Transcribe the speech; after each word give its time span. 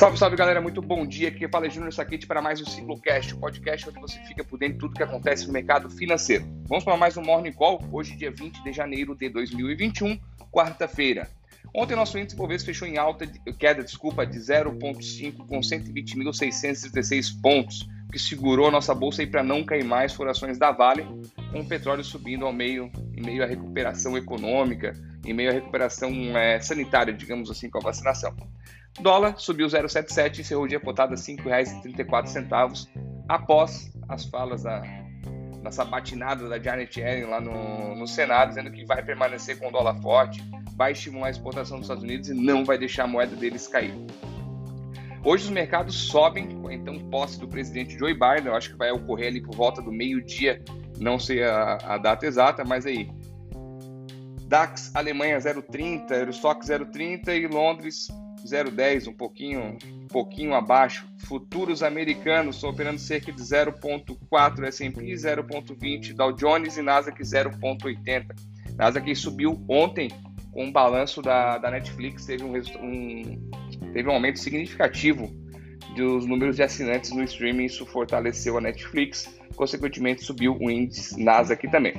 Salve, 0.00 0.16
salve 0.16 0.34
galera, 0.34 0.62
muito 0.62 0.80
bom 0.80 1.06
dia. 1.06 1.28
Aqui 1.28 1.46
fala 1.46 1.66
é 1.66 1.70
Júnior 1.70 1.92
Saquete 1.92 2.26
para 2.26 2.40
mais 2.40 2.58
um 2.58 2.64
Ciclocast, 2.64 3.34
o 3.34 3.36
podcast 3.36 3.86
onde 3.86 4.00
você 4.00 4.18
fica 4.20 4.42
por 4.42 4.58
dentro 4.58 4.72
de 4.72 4.80
tudo 4.80 4.94
que 4.94 5.02
acontece 5.02 5.46
no 5.46 5.52
mercado 5.52 5.90
financeiro. 5.90 6.46
Vamos 6.66 6.84
para 6.84 6.96
mais 6.96 7.18
um 7.18 7.22
Morning 7.22 7.52
Call, 7.52 7.86
hoje, 7.92 8.16
dia 8.16 8.30
20 8.30 8.64
de 8.64 8.72
janeiro 8.72 9.14
de 9.14 9.28
2021, 9.28 10.18
quarta-feira. 10.50 11.28
Ontem 11.74 11.94
nosso 11.94 12.18
índice 12.18 12.34
Bovespa 12.34 12.68
fechou 12.68 12.88
em 12.88 12.96
alta, 12.96 13.26
queda, 13.58 13.84
desculpa, 13.84 14.24
de 14.24 14.38
0,5 14.38 15.46
com 15.46 15.60
120.616 15.60 17.38
pontos, 17.42 17.86
que 18.10 18.18
segurou 18.18 18.68
a 18.68 18.70
nossa 18.70 18.94
bolsa 18.94 19.26
para 19.26 19.42
não 19.42 19.62
cair 19.62 19.84
mais 19.84 20.14
por 20.14 20.26
ações 20.26 20.56
da 20.56 20.72
Vale, 20.72 21.06
com 21.52 21.60
o 21.60 21.68
petróleo 21.68 22.02
subindo 22.02 22.46
ao 22.46 22.54
meio, 22.54 22.90
em 23.14 23.20
meio 23.20 23.44
à 23.44 23.46
recuperação 23.46 24.16
econômica, 24.16 24.94
em 25.24 25.34
meio 25.34 25.50
à 25.50 25.52
recuperação 25.52 26.10
é, 26.36 26.60
sanitária, 26.60 27.12
digamos 27.12 27.50
assim, 27.50 27.68
com 27.68 27.78
a 27.78 27.82
vacinação. 27.82 28.34
Dólar 29.00 29.38
subiu 29.38 29.66
0,77 29.66 30.38
e 30.38 30.40
encerrou 30.40 30.64
o 30.64 30.68
dia 30.68 30.80
cotado 30.80 31.14
a 31.14 31.16
R$ 31.16 31.22
5,34 31.22 32.88
após 33.28 33.92
as 34.08 34.24
falas 34.24 34.64
da, 34.64 34.82
da 35.62 35.70
sabatinada 35.70 36.48
da 36.48 36.58
Janet 36.58 36.98
Yellen 36.98 37.26
lá 37.26 37.40
no, 37.40 37.94
no 37.94 38.06
Senado, 38.06 38.48
dizendo 38.48 38.70
que 38.72 38.84
vai 38.84 39.02
permanecer 39.02 39.58
com 39.58 39.68
o 39.68 39.70
dólar 39.70 40.00
forte, 40.02 40.42
vai 40.76 40.92
estimular 40.92 41.28
a 41.28 41.30
exportação 41.30 41.76
dos 41.76 41.84
Estados 41.84 42.02
Unidos 42.02 42.28
e 42.28 42.34
não 42.34 42.64
vai 42.64 42.78
deixar 42.78 43.04
a 43.04 43.06
moeda 43.06 43.36
deles 43.36 43.68
cair. 43.68 43.94
Hoje 45.22 45.44
os 45.44 45.50
mercados 45.50 45.94
sobem 45.94 46.48
com 46.48 46.70
então 46.70 46.98
posse 47.10 47.38
do 47.38 47.46
presidente 47.46 47.98
Joe 47.98 48.14
Biden, 48.14 48.46
eu 48.46 48.54
acho 48.54 48.70
que 48.70 48.76
vai 48.76 48.90
ocorrer 48.90 49.28
ali 49.28 49.42
por 49.42 49.54
volta 49.54 49.82
do 49.82 49.92
meio-dia, 49.92 50.62
não 50.98 51.18
sei 51.18 51.44
a, 51.44 51.78
a, 51.82 51.98
data 51.98 52.26
exata, 52.26 52.64
mas 52.64 52.86
aí. 52.86 53.10
DAX 54.50 54.90
Alemanha 54.96 55.38
0,30, 55.38 56.10
Eurostock 56.10 56.66
0,30 56.66 57.28
e 57.28 57.46
Londres 57.46 58.08
0,10, 58.44 59.06
um 59.06 59.12
pouquinho, 59.12 59.78
um 59.84 60.08
pouquinho 60.08 60.54
abaixo. 60.54 61.06
Futuros 61.18 61.84
americanos 61.84 62.64
operando 62.64 62.98
cerca 62.98 63.30
de 63.30 63.40
0,4 63.40 64.64
S&P, 64.64 65.12
0,20 65.12 66.14
Dow 66.14 66.32
Jones 66.32 66.76
e 66.76 66.82
Nasdaq 66.82 67.22
0,80. 67.22 68.26
Nasdaq 68.76 69.14
subiu 69.14 69.64
ontem 69.68 70.10
com 70.50 70.66
o 70.66 70.72
balanço 70.72 71.22
da, 71.22 71.56
da 71.58 71.70
Netflix, 71.70 72.26
teve 72.26 72.42
um, 72.42 72.52
um, 72.56 73.50
teve 73.92 74.08
um 74.08 74.12
aumento 74.12 74.40
significativo 74.40 75.30
dos 75.94 76.26
números 76.26 76.56
de 76.56 76.64
assinantes 76.64 77.12
no 77.12 77.22
streaming, 77.22 77.66
isso 77.66 77.86
fortaleceu 77.86 78.58
a 78.58 78.60
Netflix, 78.60 79.32
consequentemente 79.54 80.24
subiu 80.24 80.56
o 80.60 80.68
índice 80.68 81.22
Nasdaq 81.22 81.70
também. 81.70 81.94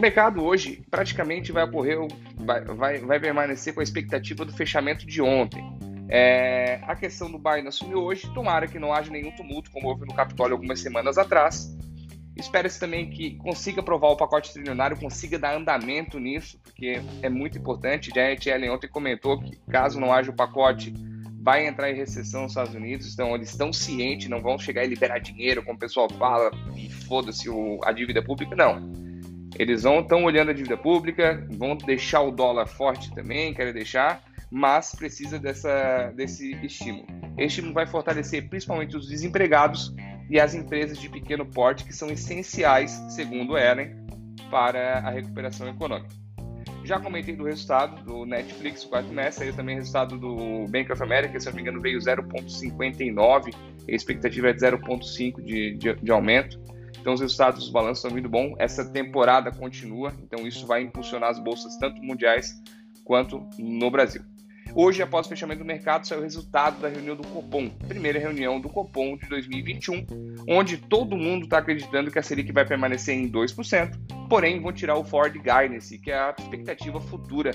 O 0.00 0.02
mercado 0.02 0.42
hoje 0.42 0.82
praticamente 0.90 1.52
vai 1.52 1.62
ocorrer, 1.62 1.98
vai, 2.36 2.64
vai, 2.64 2.98
vai 3.00 3.20
permanecer 3.20 3.74
com 3.74 3.80
a 3.80 3.82
expectativa 3.82 4.46
do 4.46 4.52
fechamento 4.54 5.04
de 5.04 5.20
ontem. 5.20 5.62
É, 6.08 6.80
a 6.86 6.96
questão 6.96 7.30
do 7.30 7.38
Biden 7.38 7.68
assumiu 7.68 7.98
hoje, 7.98 8.26
tomara 8.32 8.66
que 8.66 8.78
não 8.78 8.94
haja 8.94 9.10
nenhum 9.10 9.30
tumulto, 9.32 9.70
como 9.70 9.88
houve 9.88 10.06
no 10.06 10.14
Capitólio 10.14 10.54
algumas 10.54 10.80
semanas 10.80 11.18
atrás. 11.18 11.76
Espera-se 12.34 12.80
também 12.80 13.10
que 13.10 13.36
consiga 13.36 13.82
aprovar 13.82 14.08
o 14.08 14.16
pacote 14.16 14.54
trilionário, 14.54 14.98
consiga 14.98 15.38
dar 15.38 15.54
andamento 15.54 16.18
nisso, 16.18 16.58
porque 16.62 17.02
é 17.20 17.28
muito 17.28 17.58
importante. 17.58 18.10
Janet 18.10 18.48
Yellen 18.48 18.70
ontem 18.70 18.88
comentou 18.88 19.38
que 19.38 19.58
caso 19.70 20.00
não 20.00 20.14
haja 20.14 20.30
o 20.30 20.34
pacote, 20.34 20.94
vai 21.42 21.66
entrar 21.66 21.90
em 21.90 21.94
recessão 21.94 22.44
nos 22.44 22.52
Estados 22.52 22.74
Unidos, 22.74 23.12
então 23.12 23.34
eles 23.34 23.50
estão 23.50 23.70
cientes, 23.70 24.30
não 24.30 24.40
vão 24.40 24.58
chegar 24.58 24.82
e 24.82 24.88
liberar 24.88 25.18
dinheiro, 25.18 25.62
como 25.62 25.76
o 25.76 25.78
pessoal 25.78 26.08
fala, 26.08 26.50
e 26.74 26.88
foda-se 26.88 27.50
a 27.84 27.92
dívida 27.92 28.22
pública, 28.22 28.56
não 28.56 29.09
eles 29.58 29.82
vão 29.82 30.00
estão 30.00 30.24
olhando 30.24 30.50
a 30.50 30.54
dívida 30.54 30.76
pública, 30.76 31.46
vão 31.50 31.76
deixar 31.76 32.22
o 32.22 32.30
dólar 32.30 32.66
forte 32.66 33.12
também, 33.14 33.52
querem 33.52 33.72
deixar, 33.72 34.22
mas 34.50 34.94
precisa 34.94 35.38
dessa, 35.38 36.12
desse 36.16 36.52
estímulo. 36.64 37.06
Esse 37.36 37.46
estímulo 37.46 37.74
vai 37.74 37.86
fortalecer 37.86 38.48
principalmente 38.48 38.96
os 38.96 39.08
desempregados 39.08 39.94
e 40.28 40.38
as 40.38 40.54
empresas 40.54 40.98
de 40.98 41.08
pequeno 41.08 41.44
porte, 41.44 41.84
que 41.84 41.92
são 41.92 42.08
essenciais, 42.08 42.92
segundo 43.10 43.58
Ellen, 43.58 43.96
para 44.50 44.98
a 44.98 45.10
recuperação 45.10 45.68
econômica. 45.68 46.20
Já 46.84 46.98
comentei 46.98 47.36
do 47.36 47.44
resultado 47.44 48.02
do 48.04 48.24
Netflix, 48.24 48.84
o 48.84 48.88
quarto 48.88 49.06
trimestre, 49.06 49.52
também 49.52 49.76
o 49.76 49.78
resultado 49.78 50.18
do 50.18 50.66
Bank 50.68 50.90
of 50.90 51.02
America, 51.02 51.38
se 51.38 51.46
não 51.46 51.54
me 51.54 51.62
engano, 51.62 51.80
veio 51.80 51.98
0,59, 51.98 53.54
a 53.88 53.92
expectativa 53.92 54.48
é 54.48 54.52
de 54.52 54.60
0,5 54.60 55.42
de, 55.42 55.74
de, 55.74 55.94
de 55.94 56.10
aumento. 56.10 56.58
Então 57.00 57.14
os 57.14 57.20
resultados 57.20 57.60
dos 57.60 57.70
balanços 57.70 57.98
estão 57.98 58.10
muito 58.10 58.28
bons. 58.28 58.54
Essa 58.58 58.84
temporada 58.84 59.50
continua, 59.50 60.12
então 60.22 60.46
isso 60.46 60.66
vai 60.66 60.82
impulsionar 60.82 61.30
as 61.30 61.38
bolsas 61.38 61.76
tanto 61.76 62.02
mundiais 62.02 62.62
quanto 63.04 63.46
no 63.58 63.90
Brasil. 63.90 64.22
Hoje, 64.72 65.02
após 65.02 65.26
o 65.26 65.28
fechamento 65.28 65.60
do 65.60 65.64
mercado, 65.64 66.06
saiu 66.06 66.20
o 66.20 66.22
resultado 66.22 66.80
da 66.80 66.88
reunião 66.88 67.16
do 67.16 67.26
Copom, 67.26 67.68
primeira 67.88 68.20
reunião 68.20 68.60
do 68.60 68.68
Copom 68.68 69.16
de 69.16 69.28
2021, 69.28 70.06
onde 70.48 70.76
todo 70.76 71.16
mundo 71.16 71.44
está 71.44 71.58
acreditando 71.58 72.10
que 72.10 72.18
a 72.20 72.22
Selic 72.22 72.52
vai 72.52 72.64
permanecer 72.64 73.16
em 73.16 73.28
2%, 73.28 73.98
porém 74.28 74.60
vão 74.60 74.72
tirar 74.72 74.96
o 74.96 75.02
Ford 75.02 75.32
Guidance, 75.32 75.98
que 75.98 76.12
é 76.12 76.16
a 76.16 76.34
expectativa 76.38 77.00
futura 77.00 77.50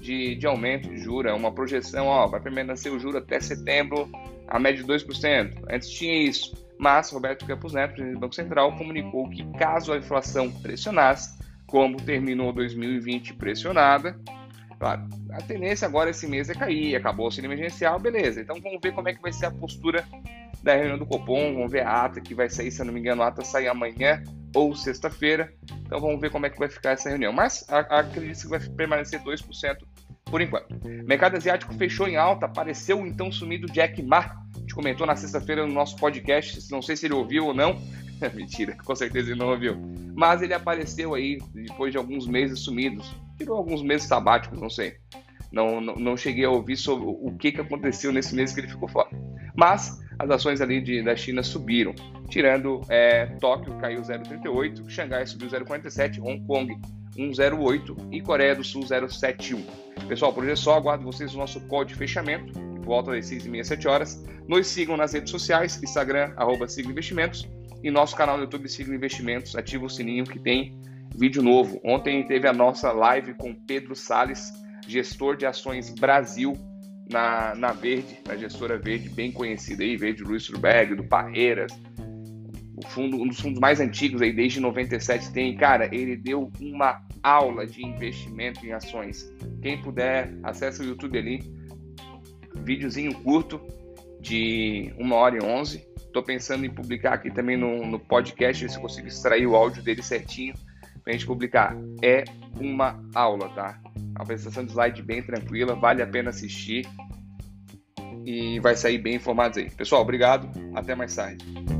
de, 0.00 0.34
de 0.34 0.46
aumento 0.48 0.88
de 0.88 0.98
juros, 0.98 1.30
é 1.30 1.34
uma 1.34 1.52
projeção, 1.52 2.06
ó, 2.06 2.26
vai 2.26 2.40
permanecer 2.40 2.92
o 2.92 2.98
juro 2.98 3.18
até 3.18 3.38
setembro 3.38 4.10
a 4.48 4.58
média 4.58 4.82
de 4.82 4.88
2%. 4.90 5.64
Antes 5.70 5.88
tinha 5.90 6.22
isso 6.22 6.67
mas 6.78 7.10
Roberto 7.10 7.46
Campos 7.46 7.72
Neto, 7.72 7.94
presidente 7.94 8.14
do 8.14 8.20
Banco 8.20 8.34
Central, 8.34 8.76
comunicou 8.76 9.28
que 9.28 9.44
caso 9.58 9.92
a 9.92 9.98
inflação 9.98 10.50
pressionasse, 10.50 11.38
como 11.66 11.96
terminou 12.00 12.52
2020 12.52 13.34
pressionada, 13.34 14.18
claro, 14.78 15.02
a 15.32 15.42
tendência 15.42 15.86
agora 15.86 16.10
esse 16.10 16.26
mês 16.26 16.48
é 16.48 16.54
cair, 16.54 16.96
acabou 16.96 17.24
o 17.24 17.26
auxílio 17.26 17.48
emergencial, 17.48 17.98
beleza. 17.98 18.40
Então 18.40 18.60
vamos 18.60 18.78
ver 18.82 18.92
como 18.92 19.08
é 19.08 19.14
que 19.14 19.20
vai 19.20 19.32
ser 19.32 19.46
a 19.46 19.50
postura 19.50 20.04
da 20.62 20.74
reunião 20.74 20.98
do 20.98 21.06
Copom, 21.06 21.54
vamos 21.54 21.70
ver 21.70 21.86
a 21.86 22.04
ata 22.04 22.20
que 22.20 22.34
vai 22.34 22.48
sair, 22.48 22.70
se 22.70 22.80
eu 22.80 22.86
não 22.86 22.92
me 22.92 23.00
engano, 23.00 23.22
a 23.22 23.28
ata 23.28 23.44
sai 23.44 23.66
amanhã 23.66 24.22
ou 24.54 24.74
sexta-feira. 24.74 25.52
Então 25.86 26.00
vamos 26.00 26.20
ver 26.20 26.30
como 26.30 26.46
é 26.46 26.50
que 26.50 26.58
vai 26.58 26.68
ficar 26.68 26.92
essa 26.92 27.08
reunião. 27.08 27.32
Mas 27.32 27.66
acredito 27.68 28.42
que 28.42 28.48
vai 28.48 28.60
permanecer 28.60 29.20
2% 29.20 29.76
por 30.24 30.40
enquanto. 30.40 30.72
O 30.72 31.06
mercado 31.06 31.36
asiático 31.36 31.74
fechou 31.74 32.08
em 32.08 32.16
alta, 32.16 32.46
apareceu 32.46 33.06
então 33.06 33.30
sumido 33.30 33.66
Jack 33.66 34.02
Ma, 34.02 34.36
comentou 34.78 35.04
na 35.04 35.16
sexta-feira 35.16 35.66
no 35.66 35.72
nosso 35.72 35.96
podcast, 35.96 36.70
não 36.70 36.80
sei 36.80 36.94
se 36.94 37.06
ele 37.06 37.14
ouviu 37.14 37.46
ou 37.46 37.54
não. 37.54 37.76
Mentira, 38.32 38.76
com 38.76 38.94
certeza 38.94 39.32
ele 39.32 39.38
não 39.40 39.48
ouviu. 39.48 39.76
Mas 40.14 40.40
ele 40.40 40.54
apareceu 40.54 41.14
aí 41.14 41.38
depois 41.52 41.90
de 41.90 41.98
alguns 41.98 42.28
meses 42.28 42.60
sumidos. 42.60 43.12
Tirou 43.36 43.56
alguns 43.56 43.82
meses 43.82 44.06
sabáticos, 44.06 44.60
não 44.60 44.70
sei. 44.70 44.94
Não, 45.50 45.80
não, 45.80 45.96
não, 45.96 46.16
cheguei 46.16 46.44
a 46.44 46.50
ouvir 46.50 46.76
sobre 46.76 47.06
o 47.08 47.36
que, 47.36 47.50
que 47.50 47.60
aconteceu 47.60 48.12
nesse 48.12 48.36
mês 48.36 48.52
que 48.52 48.60
ele 48.60 48.68
ficou 48.68 48.88
fora. 48.88 49.08
Mas 49.56 50.00
as 50.16 50.30
ações 50.30 50.60
ali 50.60 50.80
de, 50.80 51.02
da 51.02 51.16
China 51.16 51.42
subiram, 51.42 51.92
tirando 52.28 52.80
é, 52.88 53.26
Tóquio 53.40 53.74
caiu 53.80 54.00
0,38, 54.02 54.88
Xangai 54.88 55.26
subiu 55.26 55.48
0,47, 55.48 56.22
Hong 56.22 56.46
Kong 56.46 56.78
1,08 57.16 57.96
e 58.12 58.20
Coreia 58.20 58.54
do 58.54 58.62
Sul 58.62 58.82
0,71. 58.82 59.60
Pessoal, 60.06 60.32
por 60.32 60.44
hoje 60.44 60.52
é 60.52 60.56
só, 60.56 60.76
aguardo 60.76 61.02
vocês 61.02 61.32
no 61.32 61.40
nosso 61.40 61.60
call 61.62 61.84
de 61.84 61.96
fechamento 61.96 62.68
volta 62.82 63.12
das 63.12 63.26
6 63.26 63.46
e 63.46 63.48
meia, 63.48 63.64
7 63.64 63.88
horas. 63.88 64.24
Nos 64.46 64.66
sigam 64.66 64.96
nas 64.96 65.12
redes 65.12 65.30
sociais, 65.30 65.80
Instagram, 65.82 66.32
arroba 66.36 66.66
Investimentos, 66.78 67.48
e 67.82 67.90
nosso 67.90 68.16
canal 68.16 68.36
no 68.36 68.44
YouTube 68.44 68.68
Sigla 68.68 68.94
Investimentos. 68.94 69.54
Ativa 69.54 69.84
o 69.84 69.90
sininho 69.90 70.24
que 70.24 70.38
tem 70.38 70.80
vídeo 71.16 71.42
novo. 71.42 71.80
Ontem 71.84 72.26
teve 72.26 72.48
a 72.48 72.52
nossa 72.52 72.92
live 72.92 73.34
com 73.34 73.54
Pedro 73.54 73.94
Sales, 73.94 74.52
gestor 74.86 75.36
de 75.36 75.46
ações 75.46 75.90
Brasil 75.90 76.54
na, 77.10 77.54
na 77.54 77.72
Verde, 77.72 78.18
na 78.26 78.36
gestora 78.36 78.78
Verde, 78.78 79.08
bem 79.08 79.32
conhecida 79.32 79.82
aí, 79.82 79.96
Verde 79.96 80.22
Luiz 80.22 80.44
Surberg, 80.44 80.94
do 80.94 81.04
Parreiras, 81.04 81.72
fundo, 82.86 83.16
um 83.16 83.26
dos 83.26 83.40
fundos 83.40 83.58
mais 83.58 83.80
antigos 83.80 84.22
aí, 84.22 84.32
desde 84.32 84.60
97 84.60 85.32
tem, 85.32 85.56
cara, 85.56 85.88
ele 85.94 86.16
deu 86.16 86.50
uma 86.60 87.00
aula 87.22 87.66
de 87.66 87.84
investimento 87.84 88.64
em 88.64 88.72
ações. 88.72 89.30
Quem 89.62 89.80
puder, 89.80 90.38
acesse 90.42 90.82
o 90.82 90.84
YouTube 90.84 91.18
ali, 91.18 91.40
videozinho 92.54 93.14
curto 93.22 93.60
de 94.20 94.92
1 94.98 95.12
hora 95.12 95.36
e 95.36 95.42
11. 95.42 95.86
Estou 95.96 96.22
pensando 96.22 96.64
em 96.64 96.70
publicar 96.70 97.14
aqui 97.14 97.30
também 97.30 97.56
no, 97.56 97.86
no 97.86 97.98
podcast, 97.98 98.68
se 98.68 98.76
eu 98.76 98.80
consigo 98.80 99.08
extrair 99.08 99.46
o 99.46 99.54
áudio 99.54 99.82
dele 99.82 100.02
certinho 100.02 100.54
a 101.08 101.12
gente 101.12 101.26
publicar. 101.26 101.76
É 102.02 102.24
uma 102.60 103.02
aula, 103.14 103.48
tá? 103.50 103.80
A 104.14 104.22
apresentação 104.22 104.64
de 104.64 104.72
slide 104.72 105.02
bem 105.02 105.22
tranquila, 105.22 105.74
vale 105.74 106.02
a 106.02 106.06
pena 106.06 106.30
assistir 106.30 106.86
e 108.24 108.60
vai 108.60 108.76
sair 108.76 108.98
bem 108.98 109.14
informados 109.16 109.58
aí. 109.58 109.70
Pessoal, 109.70 110.02
obrigado, 110.02 110.48
até 110.74 110.94
mais 110.94 111.14
tarde. 111.14 111.77